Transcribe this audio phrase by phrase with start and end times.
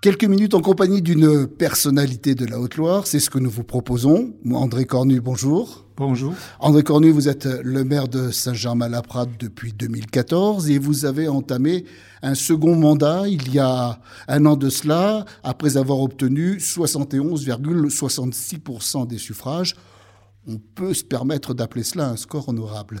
[0.00, 4.32] Quelques minutes en compagnie d'une personnalité de la Haute-Loire, c'est ce que nous vous proposons.
[4.48, 5.86] André Cornu, bonjour.
[5.96, 6.34] Bonjour.
[6.60, 11.84] André Cornu, vous êtes le maire de Saint-Germain-la-Prade depuis 2014 et vous avez entamé
[12.22, 19.18] un second mandat il y a un an de cela, après avoir obtenu 71,66% des
[19.18, 19.74] suffrages.
[20.46, 23.00] On peut se permettre d'appeler cela un score honorable.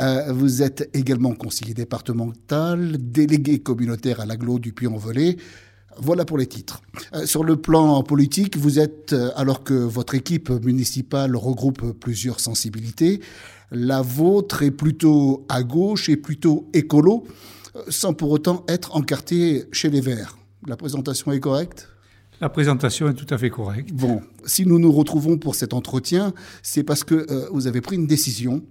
[0.00, 5.36] Euh, vous êtes également conseiller départemental, délégué communautaire à l'agglo du Puy-en-Velay.
[5.98, 6.80] Voilà pour les titres.
[7.14, 12.40] Euh, sur le plan politique, vous êtes, euh, alors que votre équipe municipale regroupe plusieurs
[12.40, 13.20] sensibilités,
[13.70, 17.26] la vôtre est plutôt à gauche et plutôt écolo,
[17.76, 20.38] euh, sans pour autant être encarté chez les Verts.
[20.66, 21.88] La présentation est correcte?
[22.40, 23.92] La présentation est tout à fait correcte.
[23.92, 26.32] Bon, si nous nous retrouvons pour cet entretien,
[26.62, 28.62] c'est parce que vous avez pris une décision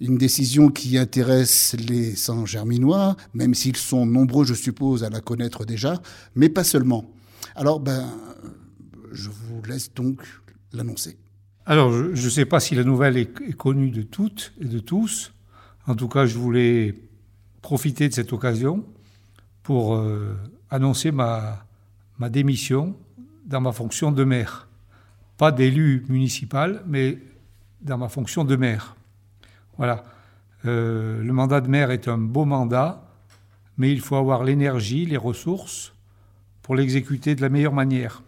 [0.00, 5.64] une décision qui intéresse les Saint-Germinois, même s'ils sont nombreux, je suppose, à la connaître
[5.64, 6.00] déjà,
[6.34, 7.10] mais pas seulement.
[7.54, 8.10] Alors, ben,
[9.12, 10.22] je vous laisse donc
[10.72, 11.16] l'annoncer.
[11.66, 15.32] Alors, je ne sais pas si la nouvelle est, connue de toutes et de tous.
[15.86, 16.94] En tout cas, je voulais
[17.62, 18.84] profiter de cette occasion
[19.62, 20.36] pour euh,
[20.70, 21.64] annoncer ma,
[22.18, 22.94] ma démission
[23.46, 24.68] dans ma fonction de maire.
[25.38, 27.18] Pas d'élu municipal, mais
[27.80, 28.96] dans ma fonction de maire.
[29.76, 30.04] Voilà.
[30.66, 33.04] Euh, le mandat de maire est un beau mandat,
[33.76, 35.92] mais il faut avoir l'énergie, les ressources
[36.62, 38.22] pour l'exécuter de la meilleure manière.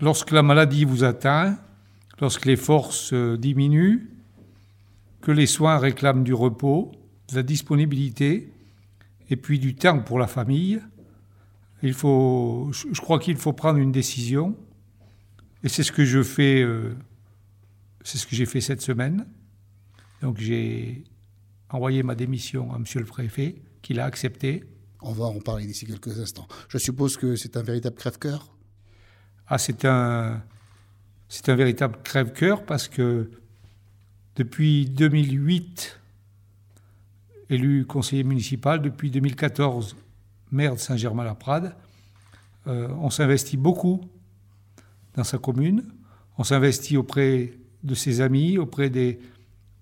[0.00, 1.58] Lorsque la maladie vous atteint,
[2.20, 4.10] lorsque les forces euh, diminuent,
[5.20, 6.92] que les soins réclament du repos,
[7.30, 8.52] de la disponibilité
[9.30, 10.80] et puis du temps pour la famille,
[11.82, 14.56] il faut, je crois qu'il faut prendre une décision.
[15.62, 16.94] Et c'est ce que je fais, euh,
[18.02, 19.26] c'est ce que j'ai fait cette semaine.
[20.22, 21.04] Donc j'ai
[21.70, 24.64] envoyé ma démission à monsieur le préfet, qui l'a accepté.
[25.00, 26.48] On va en parler d'ici quelques instants.
[26.68, 28.52] Je suppose que c'est un véritable crève-cœur?
[29.46, 30.42] Ah, c'est un,
[31.28, 33.30] c'est un véritable crève-cœur parce que
[34.36, 36.00] depuis 2008,
[37.50, 39.96] élu conseiller municipal, depuis 2014,
[40.50, 41.74] maire de Saint-Germain-la-Prade,
[42.66, 44.00] euh, on s'investit beaucoup
[45.14, 45.84] dans sa commune,
[46.36, 49.18] on s'investit auprès de ses amis, auprès des,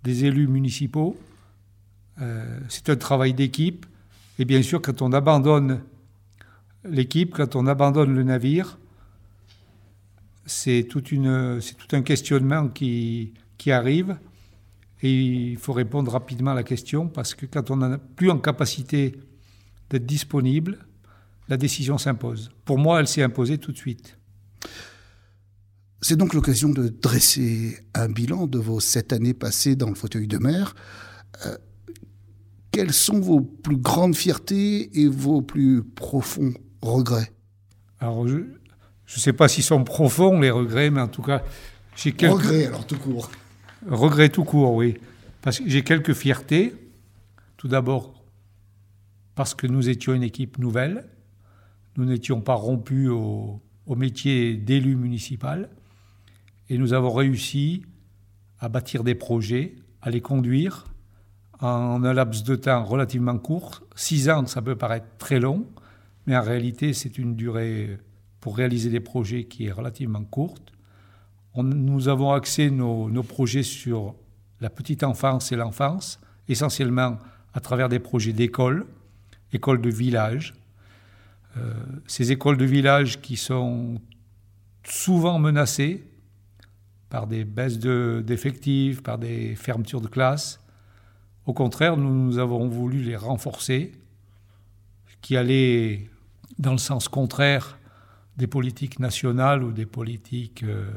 [0.06, 1.18] des élus municipaux.
[2.22, 3.84] Euh, c'est un travail d'équipe.
[4.38, 5.80] Et bien sûr, quand on abandonne
[6.84, 8.78] l'équipe, quand on abandonne le navire,
[10.46, 11.02] c'est tout,
[11.92, 14.16] un questionnement qui, qui arrive.
[15.02, 18.38] Et il faut répondre rapidement à la question parce que quand on n'a plus en
[18.38, 19.16] capacité
[19.90, 20.78] d'être disponible,
[21.48, 22.52] la décision s'impose.
[22.64, 24.16] Pour moi, elle s'est imposée tout de suite.
[26.02, 30.28] C'est donc l'occasion de dresser un bilan de vos sept années passées dans le fauteuil
[30.28, 30.74] de maire.
[31.46, 31.56] Euh,
[32.70, 36.52] quelles sont vos plus grandes fiertés et vos plus profonds
[36.82, 37.32] regrets?
[37.98, 38.44] Alors, je ne
[39.06, 41.42] sais pas s'ils sont profonds, les regrets, mais en tout cas,
[41.96, 42.34] j'ai quelques...
[42.34, 43.30] Regrets, alors, tout court.
[43.88, 44.98] Regrets tout court, oui.
[45.40, 46.74] Parce que j'ai quelques fiertés.
[47.56, 48.22] Tout d'abord,
[49.34, 51.08] parce que nous étions une équipe nouvelle.
[51.96, 55.70] Nous n'étions pas rompus au, au métier d'élu municipal.
[56.68, 57.82] Et nous avons réussi
[58.58, 60.84] à bâtir des projets, à les conduire
[61.60, 63.82] en un laps de temps relativement court.
[63.94, 65.66] Six ans, ça peut paraître très long,
[66.26, 67.98] mais en réalité, c'est une durée
[68.40, 70.72] pour réaliser des projets qui est relativement courte.
[71.56, 74.14] nous avons axé nos, projets sur
[74.60, 77.18] la petite enfance et l'enfance, essentiellement
[77.54, 78.86] à travers des projets d'école,
[79.52, 80.54] écoles de village.
[81.56, 81.72] Euh,
[82.06, 84.00] ces écoles de village qui sont
[84.84, 86.04] souvent menacées
[87.08, 90.60] par des baisses d'effectifs, par des fermetures de classes.
[91.46, 93.92] Au contraire, nous, avons voulu les renforcer,
[95.20, 96.08] qui allaient
[96.58, 97.78] dans le sens contraire
[98.36, 100.90] des politiques nationales ou des politiques euh,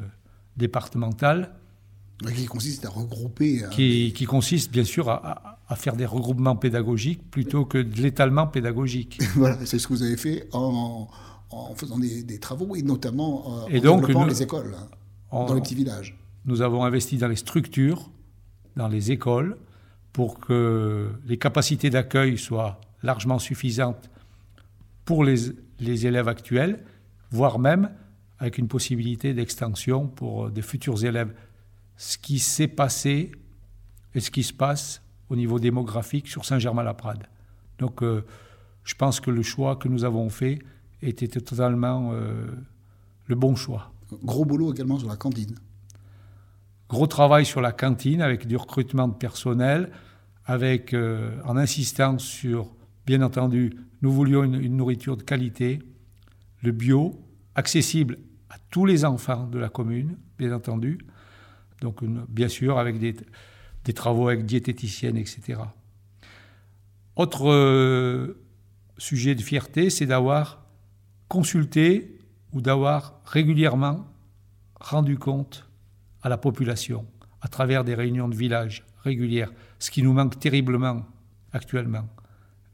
[0.58, 1.56] départementales.
[2.36, 3.64] Qui consiste à regrouper.
[3.64, 8.48] Euh, qui, qui, consiste bien sûr à, faire des regroupements pédagogiques plutôt que de l'étalement
[8.48, 9.22] pédagogique.
[9.36, 11.08] voilà, c'est ce que vous avez fait en,
[11.52, 14.76] en faisant des, travaux et notamment euh, en développant les écoles
[15.32, 16.18] dans les petits villages.
[16.46, 18.10] Nous avons investi dans les structures,
[18.76, 19.58] dans les écoles,
[20.14, 24.10] pour que les capacités d'accueil soient largement suffisantes
[25.06, 25.38] pour les,
[25.80, 26.84] les élèves actuels,
[27.32, 27.92] voire même
[28.40, 31.34] avec une possibilité d'extension pour euh, des futurs élèves.
[31.98, 33.32] Ce qui s'est passé
[34.16, 37.28] et ce qui se passe au niveau démographique sur Saint-Germain-la-Prade.
[37.78, 38.26] Donc euh,
[38.84, 40.60] je pense que le choix que nous avons fait
[41.02, 42.48] était totalement euh,
[43.28, 43.92] le bon choix.
[44.24, 45.56] Gros boulot également sur la cantine.
[46.90, 49.92] Gros travail sur la cantine avec du recrutement de personnel,
[50.46, 50.96] avec
[51.46, 52.74] en insistant sur,
[53.06, 55.80] bien entendu, nous voulions une nourriture de qualité,
[56.64, 57.22] le bio,
[57.56, 58.18] accessible
[58.50, 61.00] à tous les enfants de la commune, bien entendu.
[61.82, 63.16] Donc, bien sûr, avec des,
[63.94, 65.60] travaux avec diététicienne, etc.
[67.16, 68.42] Autre euh,
[68.98, 70.66] sujet de fierté, c'est d'avoir
[71.28, 72.19] consulté
[72.54, 74.06] ou d'avoir régulièrement
[74.80, 75.68] rendu compte
[76.22, 77.06] à la population
[77.42, 81.06] à travers des réunions de village régulières, ce qui nous manque terriblement
[81.54, 82.08] actuellement.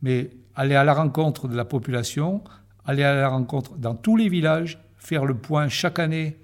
[0.01, 2.43] Mais aller à la rencontre de la population,
[2.85, 6.37] aller à la rencontre dans tous les villages, faire le point chaque année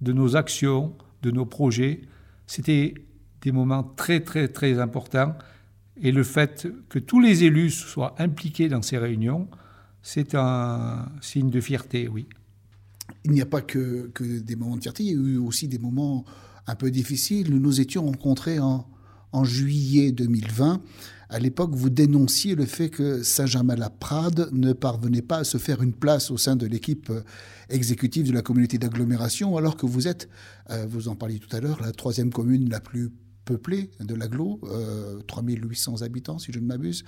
[0.00, 2.02] de nos actions, de nos projets.
[2.46, 2.94] C'était
[3.42, 5.34] des moments très très très importants
[6.00, 9.48] et le fait que tous les élus soient impliqués dans ces réunions,
[10.02, 12.28] c'est un signe de fierté, oui.
[13.24, 15.78] Il n'y a pas que, des moments de fierté, il y a eu aussi des
[15.78, 16.24] moments
[16.66, 17.50] un peu difficiles.
[17.50, 18.86] Nous nous étions rencontrés en,
[19.32, 20.82] en juillet 2020
[21.30, 25.92] à l'époque, vous dénonciez le fait que Saint-Germain-la-Prade ne parvenait pas à se faire une
[25.92, 27.20] place au sein de l'équipe euh,
[27.68, 30.28] exécutive de la communauté d'agglomération, alors que vous êtes,
[30.70, 33.10] euh, vous en parliez tout à l'heure, la troisième commune la plus
[33.48, 37.02] peuplée de l'agglo, euh, 3800 habitants si je ne m'abuse,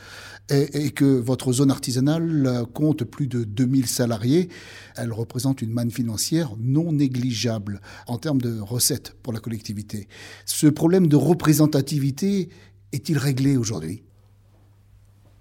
[0.48, 4.48] et, et, que votre zone artisanale compte plus de 2000 salariés.
[4.96, 10.08] Elle représente une manne financière non négligeable en termes de recettes pour la collectivité.
[10.46, 12.48] Ce problème de représentativité
[12.92, 14.02] est-il réglé aujourd'hui?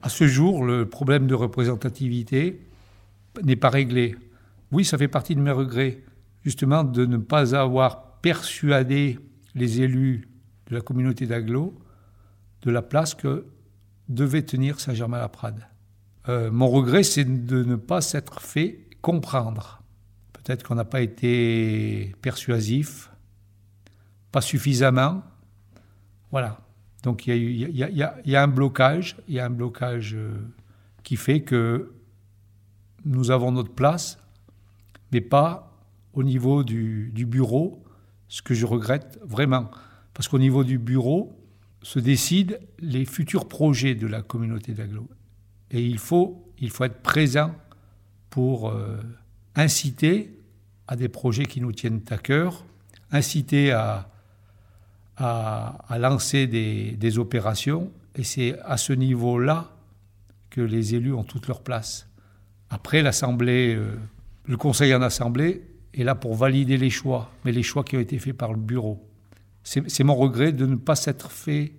[0.02, 2.62] À ce jour, le problème de représentativité
[3.44, 4.16] n'est pas réglé.
[4.72, 6.04] Oui, ça fait partie de mes regrets,
[6.44, 9.18] justement, de ne pas avoir persuadé
[9.56, 10.29] les élus
[10.70, 11.78] de la communauté d'Aglo
[12.62, 13.46] de la place que
[14.08, 15.68] devait tenir Saint-Germain-la-Prade.
[16.28, 19.82] Euh, mon regret, c'est de ne pas s'être fait comprendre.
[20.34, 23.12] Peut-être qu'on n'a pas été persuasif,
[24.32, 25.24] pas suffisamment.
[26.32, 26.60] Voilà.
[27.04, 28.04] Donc il y,
[28.36, 30.34] a, un blocage, il y a un blocage euh,
[31.04, 31.94] qui fait que
[33.06, 34.18] nous avons notre place,
[35.14, 35.72] mais pas
[36.14, 37.84] au niveau du, bureau,
[38.28, 39.72] ce que je regrette vraiment.
[40.20, 41.32] Parce qu'au niveau du bureau
[41.82, 45.08] se décident les futurs projets de la communauté d'agglo.
[45.72, 47.56] Et il faut, être présent
[48.30, 48.98] pour euh,
[49.56, 50.38] inciter
[50.90, 52.66] à des projets qui nous tiennent à cœur,
[53.14, 54.10] inciter à,
[55.16, 59.72] à, lancer des, opérations, et c'est à ce niveau-là
[60.50, 62.10] que les élus ont toute leur place.
[62.70, 63.98] Après, l'Assemblée, euh,
[64.44, 65.64] le Conseil en Assemblée
[65.94, 68.60] est là pour valider les choix, mais les choix qui ont été faits par le
[68.60, 69.09] bureau.
[69.64, 71.74] C'est mon regret de ne pas s'être fait,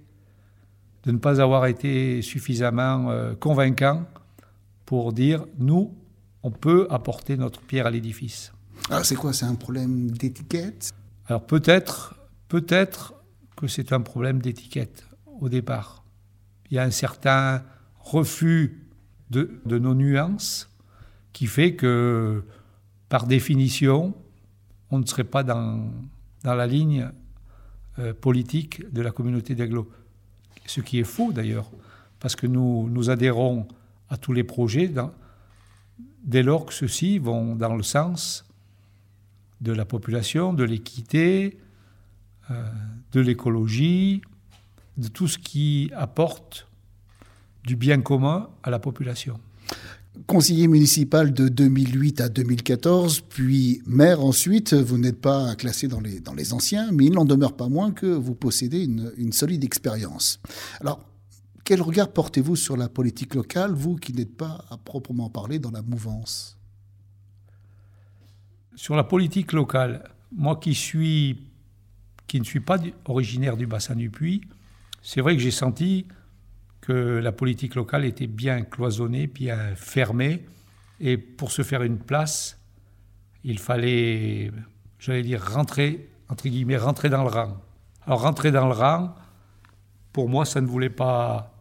[1.05, 4.07] de ne pas avoir été suffisamment euh, convaincant
[4.85, 5.95] pour dire nous,
[6.43, 8.53] on peut apporter notre pierre à l'édifice.
[8.89, 9.33] Alors c'est quoi?
[9.33, 10.93] C'est un problème d'étiquette?
[11.27, 12.17] Alors peut-être,
[12.49, 13.15] peut-être
[13.57, 15.07] que c'est un problème d'étiquette
[15.41, 16.05] au départ.
[16.71, 17.63] Il y a un certain
[17.99, 18.87] refus
[19.31, 20.69] de, nos nuances
[21.33, 22.45] qui fait que,
[23.09, 24.15] par définition,
[24.91, 25.89] on ne serait pas dans,
[26.43, 27.11] dans la ligne
[28.01, 29.91] euh, politique de la communauté d'agglo.
[30.67, 31.71] Ce qui est faux d'ailleurs,
[32.19, 33.69] parce que nous, nous adhérons
[34.09, 34.91] à tous les projets
[36.25, 38.47] dès lors que ceux-ci vont dans le sens
[39.61, 41.59] de la population, de l'équité,
[42.51, 42.71] euh,
[43.13, 44.23] de l'écologie,
[44.97, 46.69] de tout ce qui apporte
[47.65, 49.39] du bien commun à la population.
[50.27, 56.53] Conseiller municipal de 2008 à 2014, puis maire ensuite, vous n'êtes pas classé dans les,
[56.53, 60.41] anciens, mais il n'en demeure pas moins que vous possédez une, solide expérience.
[60.81, 61.05] Alors,
[61.65, 65.71] quel regard portez-vous sur la politique locale, vous qui n'êtes pas à proprement parler dans
[65.71, 66.59] la mouvance?
[68.75, 70.75] Sur la politique locale, moi qui
[72.27, 74.41] qui ne suis pas originaire du bassin du Puy,
[75.03, 76.07] c'est vrai que j'ai senti
[76.93, 80.45] la politique locale était bien cloisonnée, bien fermée,
[81.01, 82.59] et pour se faire une place,
[83.45, 84.51] il fallait,
[84.99, 87.57] j'allais dire, rentrer, entre guillemets, rentrer dans le rang.
[88.07, 89.15] Alors rentrer dans le rang,
[90.13, 91.55] pour moi, ça ne voulait pas,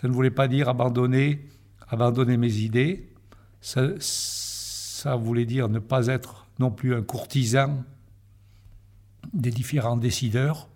[0.00, 1.46] ça ne voulait pas dire abandonner,
[1.88, 3.12] abandonner mes idées.
[3.60, 7.84] Ça voulait dire ne pas être non plus un courtisan
[9.32, 10.68] des différents décideurs.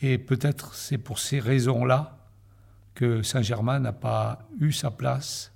[0.00, 2.23] Et peut-être c'est pour ces raisons-là
[2.94, 5.52] que Saint-Germain n'a pas eu sa place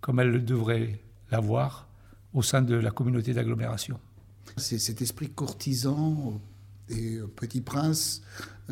[0.00, 1.88] comme elle le devrait l'avoir
[2.34, 4.00] au sein de la communauté d'agglomération.
[4.56, 6.40] C'est cet esprit courtisan
[6.88, 8.22] et petit prince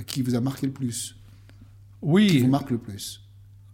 [0.06, 1.16] qui vous a marqué le plus?
[2.02, 2.28] Oui.
[2.28, 3.22] Qui vous marque le plus?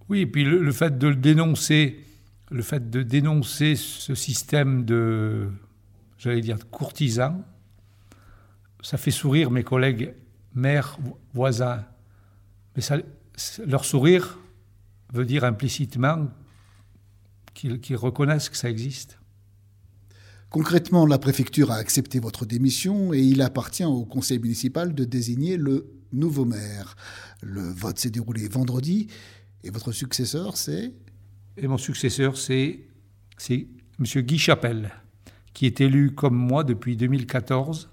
[0.08, 2.04] Oui, et puis le, fait de le dénoncer,
[2.50, 5.48] le fait de dénoncer ce système de,
[6.18, 7.42] j'allais dire, courtisan,
[8.82, 10.14] ça fait sourire mes collègues
[10.54, 10.98] maires,
[11.34, 11.84] voisins.
[12.76, 12.98] Mais ça,
[13.66, 14.38] leur sourire
[15.12, 16.28] veut dire implicitement
[17.54, 19.18] qu'ils reconnaissent que ça existe.
[20.50, 25.56] Concrètement, la préfecture a accepté votre démission et il appartient au conseil municipal de désigner
[25.56, 26.96] le nouveau maire.
[27.42, 29.08] Le vote s'est déroulé vendredi
[29.64, 30.92] et votre successeur, c'est?
[31.56, 32.86] Et mon successeur, c'est
[33.50, 33.68] M.
[34.04, 34.92] Guy Chapelle,
[35.52, 37.88] qui est élu comme moi depuis 2014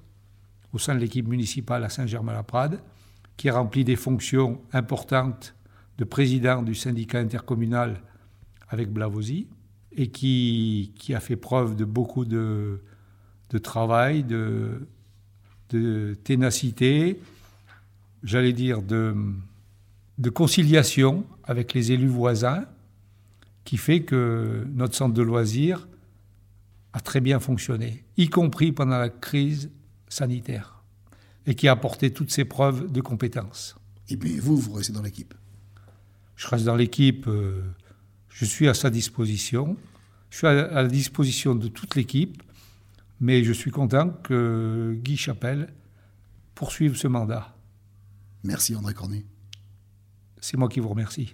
[0.74, 2.82] au sein de l'équipe municipale à Saint-Germain-la-Prade,
[3.38, 5.56] qui a rempli des fonctions importantes
[5.98, 8.02] de président du syndicat intercommunal
[8.70, 9.48] avec Blavozy
[9.96, 12.82] et qui, a fait preuve de beaucoup de,
[13.62, 14.88] travail, de,
[16.24, 17.20] ténacité,
[18.24, 22.66] j'allais dire de conciliation avec les élus voisins,
[23.64, 25.88] qui fait que notre centre de loisirs
[26.94, 29.72] a très bien fonctionné, y compris pendant la crise
[30.10, 30.73] sanitaire,
[31.46, 33.76] et qui a apporté toutes ses preuves de compétences.
[34.10, 35.34] Et puis vous, vous restez dans l'équipe
[36.36, 37.28] Je reste dans l'équipe.
[37.28, 37.62] Euh,
[38.30, 39.78] je suis à sa disposition.
[40.30, 42.42] Je suis à la disposition de toute l'équipe,
[43.20, 45.72] mais je suis content que Guy Chapelle
[46.56, 47.56] poursuive ce mandat.
[48.44, 49.26] Merci André Cornu.
[50.42, 51.32] C'est moi qui vous remercie.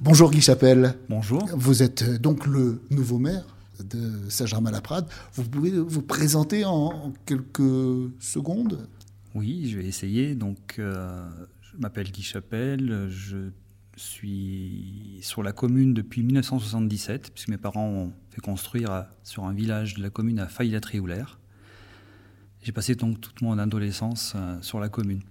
[0.00, 0.96] Bonjour Guy Chapelle.
[1.08, 1.46] Bonjour.
[1.54, 3.44] Vous êtes euh, donc le nouveau maire
[3.80, 5.06] de Saint-Germain-la-Prade.
[5.34, 8.88] Vous pouvez vous présenter en quelques secondes?
[9.34, 10.34] Oui, je vais essayer.
[10.34, 11.28] Donc, euh,
[11.60, 13.08] je m'appelle Guy Chapelle.
[13.08, 13.50] Je
[13.96, 19.94] suis sur la commune depuis 1977, puisque mes parents ont fait construire sur un village
[19.94, 21.38] de la commune à Failly-la-Trioulaire.
[22.62, 25.22] J'ai passé donc toute mon adolescence euh, sur la commune.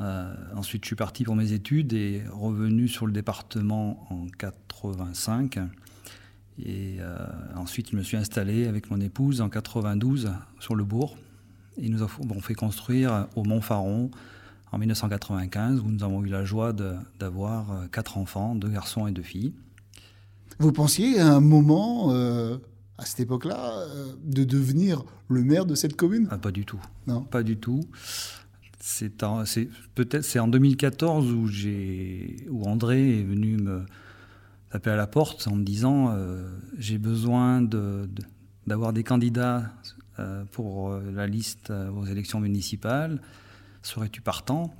[0.00, 5.58] Euh, ensuite, je suis parti pour mes études et revenu sur le département en 85.
[6.58, 7.16] Et euh,
[7.56, 10.30] ensuite, je me suis installé avec mon épouse en 92
[10.60, 11.16] sur le bourg.
[11.78, 14.10] Et nous avons fait construire au Mont-Faron
[14.70, 16.72] en 1995, où nous avons eu la joie
[17.18, 19.52] d'avoir quatre enfants, deux garçons et deux filles.
[20.58, 22.56] Vous pensiez à un moment, euh,
[22.98, 26.28] à cette époque-là, euh, de devenir le maire de cette commune?
[26.30, 26.80] Ah, Pas du tout.
[27.06, 27.22] Non.
[27.22, 27.80] Pas du tout.
[28.78, 29.12] C'est
[29.94, 33.82] peut-être c'est en 2014 où j'ai où André est venu me
[34.72, 36.48] taper à la porte en me disant euh,
[36.78, 39.70] j'ai besoin d'avoir de, des candidats
[40.18, 43.20] euh, pour euh, la liste aux élections municipales.
[43.82, 44.74] Serais-tu partant?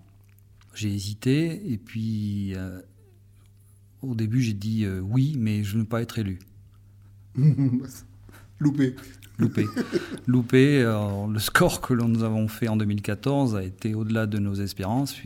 [0.75, 2.81] J'ai hésité et puis euh,
[4.01, 6.39] au début j'ai dit oui, mais je ne veux pas être élu.
[8.59, 8.95] Loupé.
[9.39, 9.67] Loupé.
[10.27, 10.81] Loupé.
[10.83, 15.17] Alors, le score que nous avons fait en 2014 a été au-delà de nos espérances.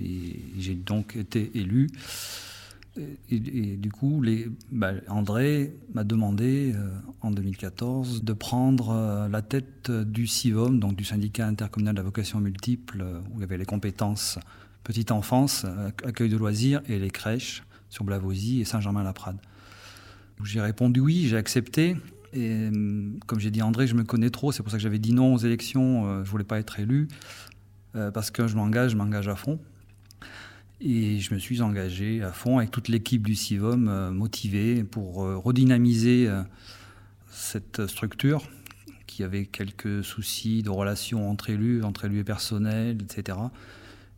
[0.59, 1.89] J'ai donc été élu.
[3.31, 4.23] Et, du coup,
[4.71, 6.89] bah, André m'a demandé euh,
[7.21, 12.05] en 2014 de prendre euh, la tête du CIVOM, donc du syndicat intercommunal de la
[12.05, 14.39] vocation multiple, euh, où il y avait les compétences
[14.85, 15.67] petite enfance,
[16.05, 19.39] accueil de loisirs et les crèches sur Blavozy et Saint-Germain-la-Prade.
[20.45, 21.97] J'ai répondu oui, j'ai accepté.
[22.33, 22.71] Et
[23.27, 25.35] comme j'ai dit André, je me connais trop, c'est pour ça que j'avais dit non
[25.35, 27.09] aux élections, je voulais pas être élu,
[27.95, 29.59] parce que je m'engage, je m'engage à fond.
[30.81, 35.25] Et je me suis engagé à fond avec toute l'équipe du CIVOM, euh, motivée pour
[35.25, 36.43] euh, redynamiser euh,
[37.31, 38.47] cette structure
[39.07, 43.39] qui avait quelques soucis de relations entre élus, entre élus et personnel, etc.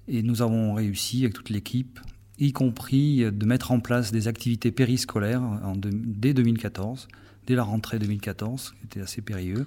[0.08, 2.00] Et nous avons réussi avec toute l'équipe,
[2.40, 5.42] y compris de mettre en place des activités périscolaires
[5.76, 7.08] dès 2014
[7.46, 9.66] dès la rentrée 2014, qui était assez périlleux,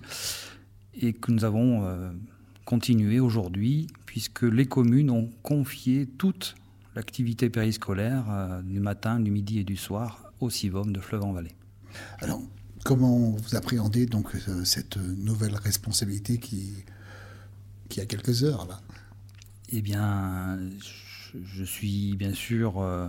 [0.99, 1.83] et que nous avons
[2.63, 6.55] continué aujourd'hui, puisque les communes ont confié toute
[6.95, 11.55] l'activité périscolaire euh, du matin, du midi et du soir au CIVOM de Fleuve-en-Vallée.
[12.19, 12.41] Alors,
[12.83, 16.73] comment vous appréhendez donc euh, cette nouvelle responsabilité qui,
[17.89, 18.81] qui a quelques heures là?
[19.69, 20.59] Eh bien,
[21.33, 22.81] je, je suis bien sûr...
[22.81, 23.07] Euh,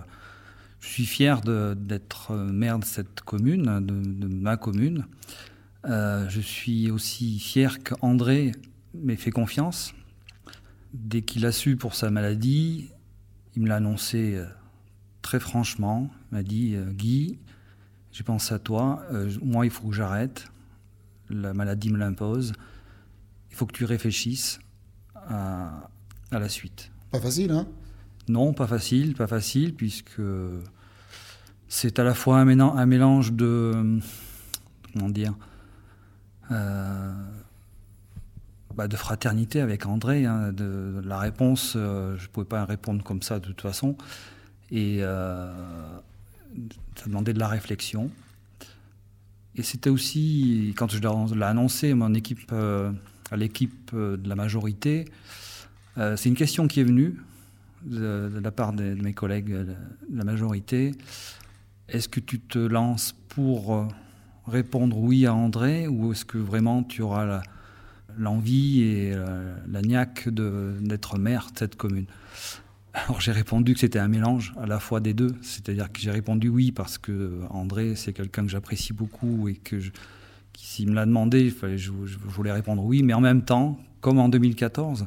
[0.80, 1.40] je suis fier
[1.76, 5.06] d'être maire de cette commune, de, de ma commune.
[5.84, 8.50] Je suis aussi fier qu'André
[8.92, 9.94] m'ait fait confiance.
[10.92, 12.90] Dès qu'il a su pour sa maladie,
[13.54, 14.46] il me l'a annoncé euh,
[15.20, 16.10] très franchement.
[16.30, 17.38] Il m'a dit euh, Guy,
[18.12, 19.02] j'ai pensé à toi.
[19.12, 20.46] Euh, moi, il faut que j'arrête.
[21.28, 22.52] La maladie me l'impose.
[23.50, 24.60] Il faut que tu réfléchisses
[25.14, 25.90] à,
[26.30, 26.90] à la suite.
[27.10, 27.66] Pas facile, hein?
[28.28, 30.22] Non, pas facile, pas facile, puisque
[31.68, 33.98] c'est à la fois un mélange de,
[34.92, 35.34] comment dire,
[38.74, 40.24] bah, de fraternité avec André.
[40.24, 43.96] Hein, de, la réponse, je ne pouvais pas répondre comme ça de toute façon.
[44.70, 45.54] Et ça
[47.06, 48.10] demandait de la réflexion.
[49.54, 55.04] Et c'était aussi, quand je l'ai annoncé mon équipe, à l'équipe de la majorité,
[55.96, 57.16] c'est une question qui est venue
[57.84, 59.76] de, la part de, mes collègues de
[60.12, 60.92] la majorité.
[61.88, 63.86] Est-ce que tu te lances pour euh,
[64.46, 67.42] répondre oui à André ou est-ce que vraiment tu auras
[68.18, 72.06] l'envie et euh, la, niaque d'être maire de cette commune
[72.94, 76.10] Alors j'ai répondu que c'était un mélange à la fois des deux, c'est-à-dire que j'ai
[76.10, 79.76] répondu oui parce que André c'est quelqu'un que j'apprécie beaucoup et que
[80.56, 84.28] s'il me l'a demandé, je, je voulais répondre oui, mais en même temps, comme en
[84.28, 85.06] 2014,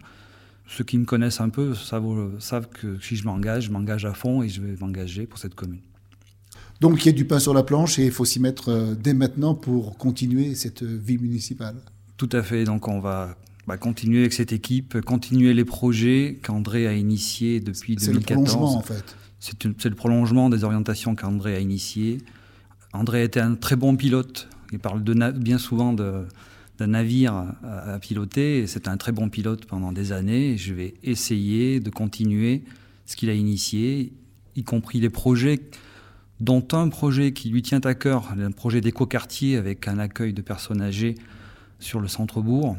[0.68, 4.14] ceux qui me connaissent un peu savent, savent que si je m'engage, je m'engage à
[4.14, 5.82] fond et je vais m'engager pour cette commune.
[6.82, 8.96] Donc il y a du pain sur la planche et il faut s'y mettre euh,
[8.96, 11.76] dès maintenant pour continuer cette vie municipale.
[12.18, 12.64] Tout à fait.
[12.64, 13.36] Donc on va
[13.68, 18.06] bah, continuer avec cette équipe, continuer les projets qu'André a initiés depuis 2014.
[18.06, 19.16] C'est le prolongement en fait.
[19.40, 22.20] C'est le prolongement des orientations qu'André a initiées.
[22.94, 24.48] André a été un très bon pilote.
[24.72, 26.26] Il parle de bien souvent de,
[26.78, 28.66] d'un navire à, piloter.
[28.68, 30.58] C'est un très bon pilote pendant des années.
[30.58, 32.64] je vais essayer de continuer
[33.06, 34.14] ce qu'il a initié,
[34.56, 35.60] y compris les projets,
[36.40, 40.42] dont un projet qui lui tient à cœur, un projet d'éco-quartier avec un accueil de
[40.42, 41.16] personnes âgées
[41.80, 42.78] sur le centre-bourg.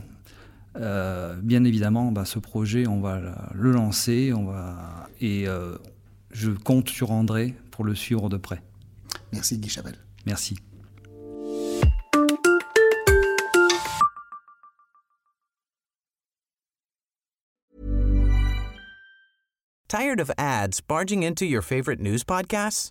[0.77, 3.21] Euh, bien évidemment, bah, ce projet, on va
[3.55, 5.77] le lancer on va, et euh,
[6.31, 8.63] je compte sur André pour le suivre de près.
[9.33, 9.95] Merci Guy Chavel.
[10.27, 10.57] Merci.
[19.89, 22.91] Tired of ads barging into your favorite news podcasts?